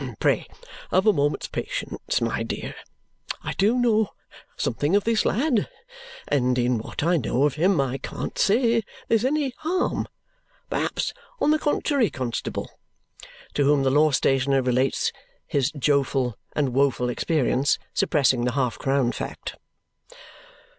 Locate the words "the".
11.51-11.59, 13.83-13.91, 18.43-18.53